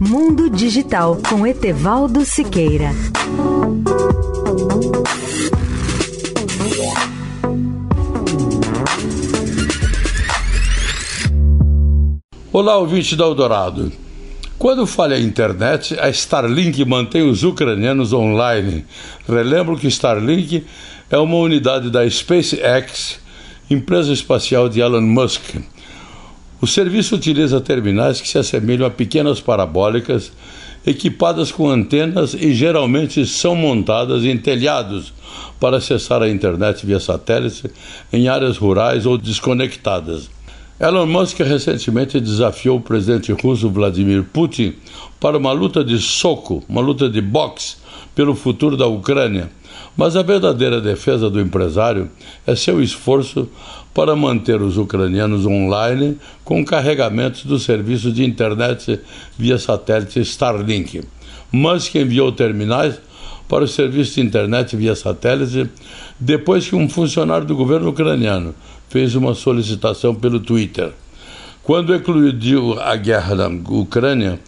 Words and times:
Mundo 0.00 0.48
Digital 0.48 1.18
com 1.28 1.44
Etevaldo 1.44 2.24
Siqueira. 2.24 2.90
Olá, 12.52 12.76
ouvinte 12.76 13.16
da 13.16 13.24
Eldorado. 13.24 13.90
Quando 14.56 14.86
falha 14.86 15.16
a 15.16 15.20
internet, 15.20 15.98
a 15.98 16.08
Starlink 16.08 16.84
mantém 16.84 17.28
os 17.28 17.42
ucranianos 17.42 18.12
online. 18.12 18.84
Relembro 19.28 19.76
que 19.76 19.88
Starlink 19.88 20.64
é 21.10 21.18
uma 21.18 21.38
unidade 21.38 21.90
da 21.90 22.08
SpaceX, 22.08 23.18
empresa 23.68 24.12
espacial 24.12 24.68
de 24.68 24.78
Elon 24.80 25.00
Musk. 25.00 25.56
O 26.60 26.66
serviço 26.66 27.14
utiliza 27.14 27.60
terminais 27.60 28.20
que 28.20 28.28
se 28.28 28.36
assemelham 28.36 28.84
a 28.84 28.90
pequenas 28.90 29.40
parabólicas 29.40 30.32
equipadas 30.84 31.52
com 31.52 31.68
antenas 31.68 32.34
e 32.34 32.52
geralmente 32.52 33.24
são 33.26 33.54
montadas 33.54 34.24
em 34.24 34.36
telhados 34.36 35.12
para 35.60 35.76
acessar 35.76 36.20
a 36.20 36.28
internet 36.28 36.84
via 36.84 36.98
satélite 36.98 37.70
em 38.12 38.26
áreas 38.26 38.56
rurais 38.56 39.06
ou 39.06 39.16
desconectadas. 39.16 40.28
Elon 40.80 41.06
Musk 41.06 41.40
recentemente 41.40 42.20
desafiou 42.20 42.78
o 42.78 42.80
presidente 42.80 43.32
russo 43.32 43.68
Vladimir 43.68 44.24
Putin 44.24 44.74
para 45.20 45.38
uma 45.38 45.52
luta 45.52 45.84
de 45.84 45.98
soco, 45.98 46.64
uma 46.68 46.80
luta 46.80 47.08
de 47.08 47.20
boxe 47.20 47.76
pelo 48.14 48.34
futuro 48.34 48.76
da 48.76 48.86
Ucrânia. 48.86 49.50
Mas 49.96 50.16
a 50.16 50.22
verdadeira 50.22 50.80
defesa 50.80 51.28
do 51.28 51.40
empresário 51.40 52.10
é 52.46 52.54
seu 52.54 52.82
esforço 52.82 53.48
para 53.92 54.14
manter 54.14 54.62
os 54.62 54.76
ucranianos 54.76 55.44
online 55.44 56.16
com 56.44 56.64
carregamentos 56.64 57.44
do 57.44 57.58
serviço 57.58 58.12
de 58.12 58.24
internet 58.24 59.00
via 59.36 59.58
satélite 59.58 60.20
Starlink. 60.20 61.02
Musk 61.50 61.94
enviou 61.96 62.30
terminais 62.30 63.00
para 63.48 63.64
o 63.64 63.68
serviço 63.68 64.14
de 64.14 64.20
internet 64.20 64.76
via 64.76 64.94
satélite 64.94 65.68
depois 66.20 66.68
que 66.68 66.76
um 66.76 66.88
funcionário 66.88 67.46
do 67.46 67.56
governo 67.56 67.88
ucraniano 67.88 68.54
fez 68.88 69.14
uma 69.14 69.34
solicitação 69.34 70.14
pelo 70.14 70.38
Twitter. 70.38 70.92
Quando 71.62 71.94
eclodiu 71.94 72.80
a 72.80 72.96
guerra 72.96 73.34
na 73.34 73.48
Ucrânia, 73.70 74.38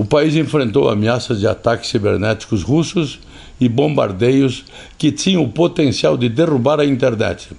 o 0.00 0.04
país 0.06 0.34
enfrentou 0.34 0.88
ameaças 0.88 1.40
de 1.40 1.46
ataques 1.46 1.90
cibernéticos 1.90 2.62
russos 2.62 3.20
e 3.60 3.68
bombardeios 3.68 4.64
que 4.96 5.12
tinham 5.12 5.44
o 5.44 5.48
potencial 5.50 6.16
de 6.16 6.26
derrubar 6.26 6.80
a 6.80 6.86
internet, 6.86 7.50